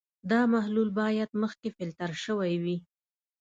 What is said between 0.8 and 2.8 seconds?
باید مخکې فلټر شوی وي.